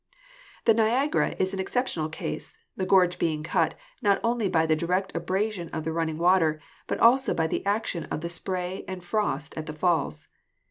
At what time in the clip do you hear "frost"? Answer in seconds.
9.03-9.55